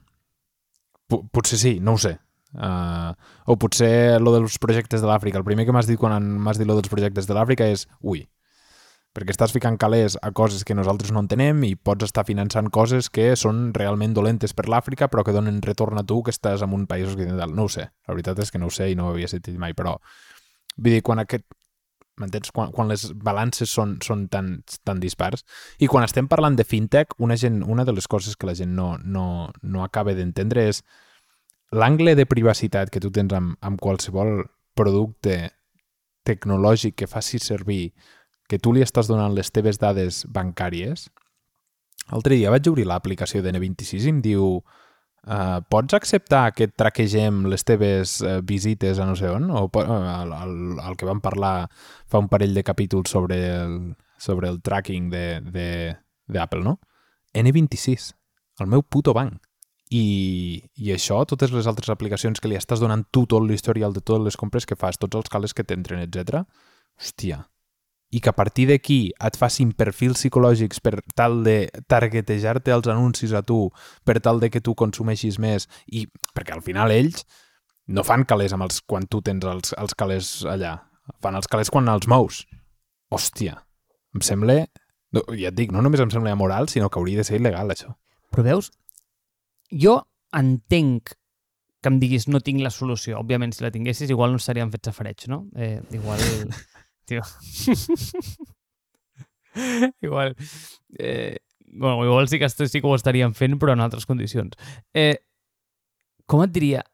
[1.11, 2.17] P potser sí, no ho sé.
[2.55, 3.11] Uh,
[3.51, 5.41] o potser lo dels projectes de l'Àfrica.
[5.41, 8.23] El primer que m'has dit quan m'has dit lo dels projectes de l'Àfrica és ui,
[9.15, 13.11] perquè estàs ficant calés a coses que nosaltres no entenem i pots estar finançant coses
[13.15, 16.75] que són realment dolentes per l'Àfrica però que donen retorn a tu que estàs en
[16.75, 17.55] un país occidental.
[17.55, 19.59] No ho sé, la veritat és que no ho sé i no ho havia sentit
[19.59, 21.47] mai, però vull dir, quan aquest
[22.21, 22.53] m'entens?
[22.55, 25.45] Quan, quan les balances són, són tan, tan dispars.
[25.83, 28.75] I quan estem parlant de fintech, una, gent, una de les coses que la gent
[28.77, 30.83] no, no, no acaba d'entendre és
[31.75, 34.45] l'angle de privacitat que tu tens amb, amb qualsevol
[34.79, 35.51] producte
[36.25, 37.93] tecnològic que faci servir
[38.49, 41.09] que tu li estàs donant les teves dades bancàries,
[42.11, 44.49] l'altre dia vaig obrir l'aplicació de N26 i em diu
[45.27, 49.51] uh, pots acceptar que traquegem les teves uh, visites a no sé on?
[49.51, 51.69] O el, el, el que vam parlar
[52.11, 53.79] fa un parell de capítols sobre el,
[54.19, 56.79] sobre el tracking d'Apple, no?
[57.35, 58.13] N26,
[58.61, 59.41] el meu puto banc.
[59.95, 64.01] I, I això, totes les altres aplicacions que li estàs donant tu tot l'historial de
[64.01, 66.43] totes les compres que fas, tots els cales que t'entren, etc.
[66.99, 67.45] Hòstia,
[68.15, 71.57] i que a partir d'aquí et facin perfils psicològics per tal de
[71.91, 73.73] targetejar-te els anuncis a tu,
[74.07, 77.25] per tal de que tu consumeixis més, i perquè al final ells
[77.91, 80.77] no fan calés amb els, quan tu tens els, els calés allà,
[81.25, 82.45] fan els calés quan els mous.
[83.11, 83.59] Hòstia,
[84.15, 84.63] em sembla...
[85.15, 87.71] No, ja et dic, no només em sembla amoral, sinó que hauria de ser il·legal,
[87.71, 87.93] això.
[88.35, 88.73] Però veus,
[89.71, 90.01] jo
[90.35, 91.15] entenc
[91.85, 93.21] que em diguis no tinc la solució.
[93.21, 95.45] Òbviament, si la tinguessis, igual no estaríem fets a freig, no?
[95.55, 96.23] Eh, igual
[97.05, 97.23] Tio.
[100.01, 100.37] igual.
[100.99, 104.57] Eh, bueno, igual sí que, sí que ho estaríem fent, però en altres condicions.
[104.95, 105.19] Eh,
[106.27, 106.85] com et diria?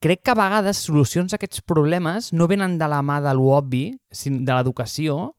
[0.00, 3.84] Crec que a vegades solucions a aquests problemes no venen de la mà de l'obvi,
[4.24, 5.34] de l'educació,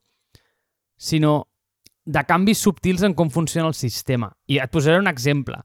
[0.98, 1.48] sinó
[2.06, 4.30] de canvis subtils en com funciona el sistema.
[4.48, 5.58] I et posaré un exemple.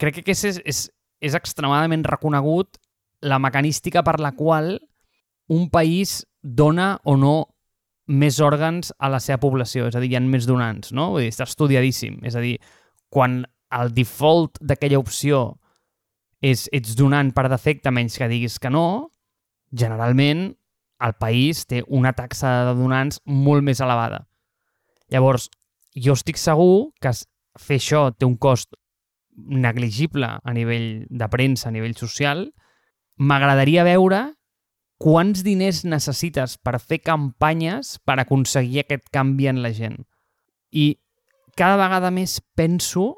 [0.00, 0.86] Crec que és, és,
[1.20, 2.80] és extremadament reconegut
[3.24, 4.78] la mecanística per la qual
[5.52, 7.53] un país dona o no
[8.06, 11.10] més òrgans a la seva població, és a dir, hi ha més donants, no?
[11.14, 12.20] Vull dir, està estudiadíssim.
[12.26, 12.58] És a dir,
[13.12, 13.42] quan
[13.74, 15.56] el default d'aquella opció
[16.44, 19.14] és ets donant per defecte menys que diguis que no,
[19.72, 20.50] generalment
[21.04, 24.24] el país té una taxa de donants molt més elevada.
[25.12, 25.48] Llavors,
[25.94, 27.12] jo estic segur que
[27.60, 28.74] fer això té un cost
[29.34, 32.46] negligible a nivell de premsa, a nivell social.
[33.18, 34.33] M'agradaria veure
[35.04, 39.98] quants diners necessites per fer campanyes per aconseguir aquest canvi en la gent.
[40.72, 40.96] I
[41.58, 43.10] cada vegada més penso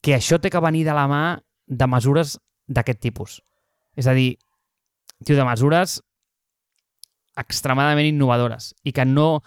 [0.00, 1.22] que això té que venir de la mà
[1.66, 2.36] de mesures
[2.70, 3.40] d'aquest tipus.
[3.98, 4.36] És a dir,
[5.24, 5.98] tio, de mesures
[7.36, 9.42] extremadament innovadores i que no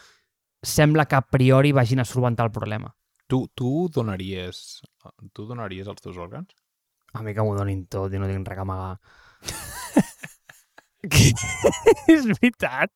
[0.61, 2.91] sembla que a priori vagin a solventar el problema.
[3.29, 4.81] Tu, tu donaries
[5.33, 6.51] tu donaries els teus òrgans?
[7.13, 8.99] A mi que m'ho donin tot i no tinc res a amagar.
[11.07, 11.31] que...
[12.15, 12.91] és veritat?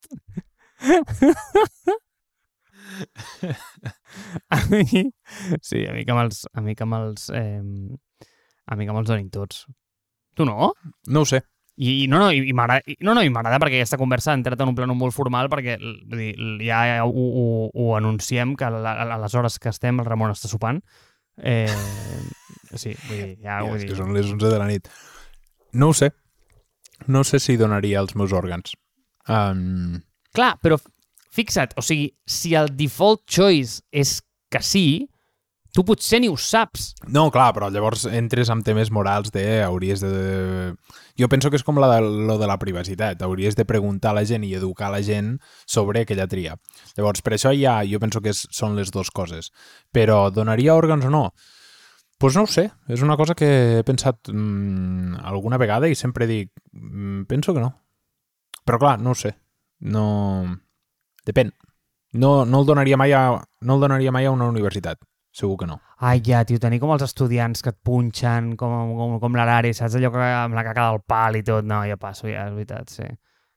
[4.49, 5.05] a mi...
[5.61, 6.43] Sí, a mi que me'ls...
[6.53, 7.29] A mi que me'ls...
[7.33, 7.61] Eh,
[8.65, 9.65] a mi que me'ls donin tots.
[10.35, 10.73] Tu no?
[11.07, 11.43] No ho sé.
[11.73, 14.37] I, i no, no, i, i m'agrada no, no, i m'agrada perquè aquesta conversa ha
[14.37, 16.35] entrat en un plano molt formal perquè vull dir,
[16.67, 20.51] ja ho, ho, ho anunciem que a, a les hores que estem el Ramon està
[20.51, 20.83] sopant
[21.41, 21.65] eh,
[22.77, 23.89] sí, vull dir, ja, ja vull és dir.
[23.89, 24.89] que són les 11 de la nit.
[25.73, 26.11] No ho sé.
[27.07, 28.75] No sé si donaria els meus òrgans.
[29.27, 30.01] Um,
[30.33, 30.77] Clar, però
[31.33, 34.19] fixa't, o sigui, si el default choice és
[34.53, 34.85] que sí,
[35.73, 36.91] tu potser ni ho saps.
[37.09, 40.73] no, clar, però llavors entres amb temes morals de hauries de...
[41.17, 43.21] Jo penso que és com la de, lo de la privacitat.
[43.21, 46.55] Hauries de preguntar a la gent i educar la gent sobre aquella tria.
[46.97, 49.49] Llavors, per això ja jo penso que és, són les dues coses.
[49.93, 51.25] Però donaria òrgans o no?
[51.33, 52.69] Doncs pues no ho sé.
[52.87, 56.53] És una cosa que he pensat mmm, alguna vegada i sempre dic,
[57.27, 57.73] penso que no.
[58.63, 59.35] Però clar, no ho sé.
[59.79, 60.05] No...
[61.27, 61.51] Depèn.
[62.13, 63.23] No, no, el donaria mai a,
[63.61, 64.99] no el donaria mai a una universitat.
[65.33, 65.79] Segur que no.
[65.97, 69.97] Ai, ja, tio, tenir com els estudiants que et punxen, com, com, com l'Arari, saps
[69.97, 71.65] allò que, amb la caca del pal i tot?
[71.65, 73.07] No, ja passo, ja, és veritat, sí.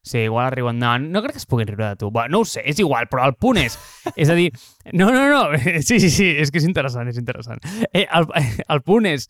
[0.07, 0.79] Sí, igual arriben...
[0.79, 2.13] No, no crec que es puguin riure de tu.
[2.15, 3.75] Bueno, no ho sé, és igual, però el punt és...
[4.15, 4.53] és a dir,
[4.95, 5.41] no, no, no,
[5.89, 7.61] sí, sí, sí, és que és interessant, és interessant.
[7.91, 8.31] Eh, el,
[8.71, 9.27] el punt és...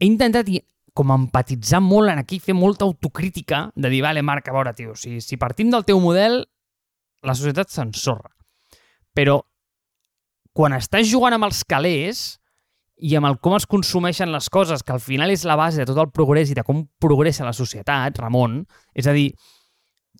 [0.00, 0.48] He intentat
[0.92, 4.96] com empatitzar molt en aquí, fer molta autocrítica de dir, vale, Marc, a veure, tio,
[4.98, 6.42] si, si partim del teu model,
[7.24, 8.30] la societat s'ensorra.
[9.16, 9.40] Però
[10.52, 12.22] quan estàs jugant amb els calés
[13.02, 15.88] i amb el com es consumeixen les coses, que al final és la base de
[15.88, 18.60] tot el progrés i de com progressa la societat, Ramon,
[18.94, 19.32] és a dir,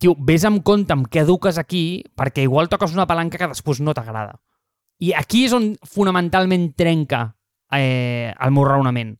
[0.01, 3.83] tio, vés amb compte amb què eduques aquí perquè igual toques una palanca que després
[3.85, 4.41] no t'agrada.
[5.03, 7.27] I aquí és on fonamentalment trenca
[7.75, 9.17] eh, el meu raonament.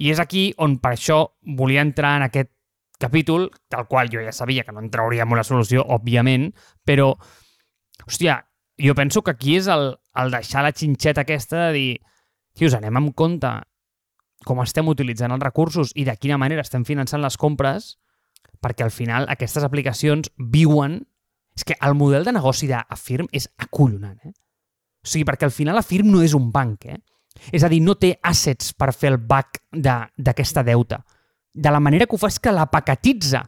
[0.00, 1.20] I és aquí on per això
[1.56, 2.50] volia entrar en aquest
[3.00, 6.50] capítol, del qual jo ja sabia que no en trauríem una solució, òbviament,
[6.84, 7.14] però,
[8.06, 8.42] hòstia,
[8.80, 11.90] jo penso que aquí és el, el deixar la xinxeta aquesta de dir,
[12.56, 13.50] tios, anem amb compte
[14.44, 17.94] com estem utilitzant els recursos i de quina manera estem finançant les compres,
[18.60, 21.02] perquè al final aquestes aplicacions viuen...
[21.56, 24.30] És que el model de negoci d'Afirm és acollonant, eh?
[25.02, 27.00] O sigui, perquè al final Afirm no és un banc, eh?
[27.52, 31.00] És a dir, no té assets per fer el back de- d'aquesta deuta.
[31.52, 33.42] De la manera que ho fa és que la paquetitza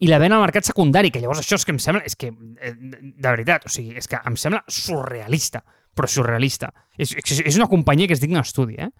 [0.00, 2.02] i la ven al mercat secundari, que llavors això és que em sembla...
[2.04, 2.28] És que,
[2.60, 5.62] eh, de veritat, o sigui, és que em sembla surrealista,
[5.94, 6.72] però surrealista.
[6.98, 8.90] És, és, és una companyia que és digna d'estudi, eh?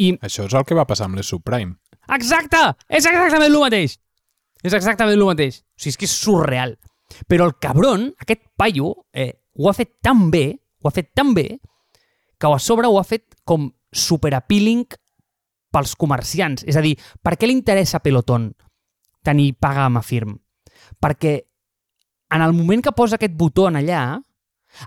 [0.00, 1.74] I Això és el que va passar amb les subprime.
[2.16, 2.60] Exacte!
[2.88, 3.98] És exactament el mateix!
[4.64, 5.60] És exactament el mateix.
[5.60, 6.76] O sigui, és que és surreal.
[7.28, 10.46] Però el cabron, aquest paio, eh, ho ha fet tan bé,
[10.80, 11.48] ho ha fet tan bé,
[12.40, 14.86] que a sobre ho ha fet com superappealing
[15.70, 16.64] pels comerciants.
[16.66, 18.50] És a dir, per què li interessa a Peloton
[19.26, 20.38] tenir paga amb Afirm?
[21.00, 21.36] Perquè
[22.30, 24.04] en el moment que posa aquest botó en allà,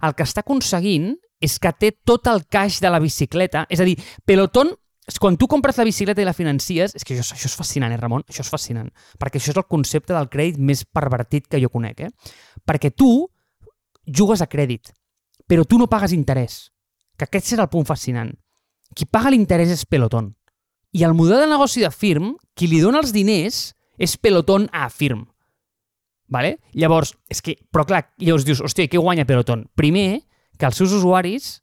[0.02, 1.14] el que està aconseguint
[1.44, 3.68] és que té tot el caix de la bicicleta.
[3.70, 4.74] És a dir, Peloton
[5.20, 8.00] quan tu compres la bicicleta i la financies, és que això, això és fascinant, eh,
[8.00, 8.24] Ramon?
[8.30, 8.90] Això és fascinant.
[9.20, 12.10] Perquè això és el concepte del crèdit més pervertit que jo conec, eh?
[12.66, 13.28] Perquè tu
[14.08, 14.94] jugues a crèdit,
[15.46, 16.72] però tu no pagues interès.
[17.18, 18.32] Que aquest és el punt fascinant.
[18.94, 20.32] Qui paga l'interès és Peloton.
[20.94, 24.90] I el model de negoci de Firm, qui li dona els diners és Peloton a
[24.94, 25.26] Firm.
[26.30, 26.58] Vale?
[26.74, 29.68] Llavors, és que, però clar, llavors dius, hòstia, què guanya Peloton?
[29.78, 30.24] Primer,
[30.58, 31.60] que els seus usuaris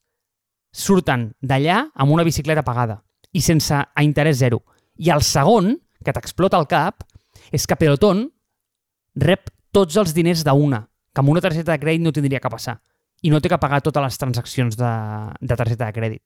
[0.70, 3.01] surten d'allà amb una bicicleta pagada
[3.33, 4.62] i sense a interès zero.
[4.99, 5.74] I el segon,
[6.05, 7.03] que t'explota el cap,
[7.51, 8.27] és que Peloton
[9.18, 12.79] rep tots els diners d'una, que amb una targeta de crèdit no tindria que passar.
[13.23, 14.93] I no té que pagar totes les transaccions de,
[15.41, 16.23] de targeta de crèdit.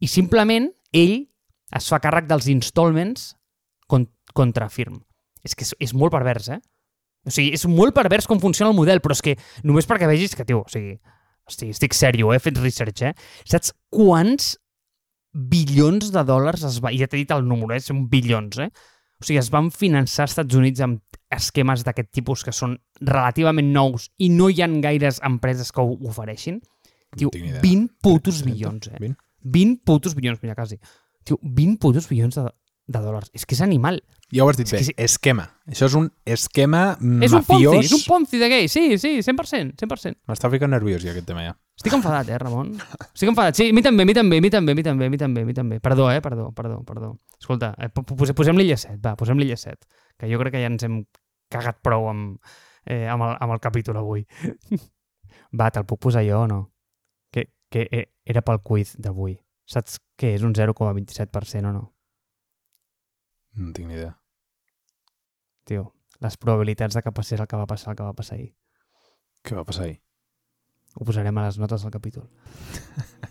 [0.00, 1.16] I simplement ell
[1.76, 3.30] es fa càrrec dels installments
[3.90, 4.98] con, contra firm.
[5.46, 6.60] És que és, és molt pervers, eh?
[7.26, 9.36] O sigui, és molt pervers com funciona el model, però és que
[9.66, 10.96] només perquè vegis que, tio, o sigui,
[11.48, 12.38] hosti, estic sèrio, eh?
[12.38, 13.12] he fet research, eh?
[13.48, 14.54] Saps quants
[15.30, 16.92] bilions de dòlars es va...
[16.96, 17.82] Ja t'he dit el número, eh?
[17.84, 18.70] Són bilions, eh?
[19.20, 23.68] O sigui, es van finançar als Estats Units amb esquemes d'aquest tipus que són relativament
[23.74, 26.60] nous i no hi han gaires empreses que ho ofereixin.
[27.16, 27.60] Tio, tinc ni idea.
[27.62, 28.96] 20 putos bilions, eh?
[28.98, 29.18] 20?
[29.42, 30.80] 20 putos bilions, mira, quasi.
[31.24, 32.46] Tio, 20 putos bilions de,
[32.88, 33.30] de dòlars.
[33.36, 34.00] És que és animal.
[34.32, 34.94] Ja ho has dit És bé, que sí.
[35.04, 35.48] esquema.
[35.68, 37.74] Això és un esquema És un mafiós.
[37.74, 38.68] Ponzi, és un Ponzi de gay.
[38.72, 40.20] Sí, sí, 100%, 100%.
[40.30, 41.56] M'està ficant nerviós ja aquest tema ja.
[41.80, 42.74] Estic enfadat, eh, Ramon?
[43.14, 43.56] Estic enfadat.
[43.56, 45.78] Sí, mi també, mi també, mi també, mi també, mi també, mi també.
[45.80, 47.14] Perdó, eh, perdó, perdó, perdó.
[47.38, 49.86] Escolta, eh, po- pose- posem l'illa 7, va, posem l'illa 7,
[50.18, 50.98] que jo crec que ja ens hem
[51.48, 52.36] cagat prou amb,
[52.84, 54.26] eh, amb, el, amb el capítol avui.
[55.58, 56.60] va, te'l puc posar jo o no?
[57.32, 59.38] Que, que eh, era pel quiz d'avui.
[59.64, 61.86] Saps què és un 0,27% o no?
[63.56, 64.12] No tinc ni idea.
[65.64, 68.52] Tio, les probabilitats de que passés el que va passar el que va passar ahir.
[69.42, 70.02] Què va passar ahir?
[70.96, 72.26] Ho posarem a les notes del capítol.